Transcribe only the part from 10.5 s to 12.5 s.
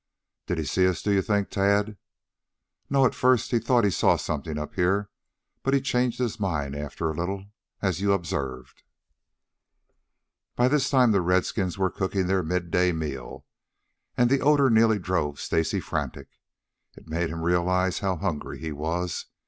By this time the redskins were cooking their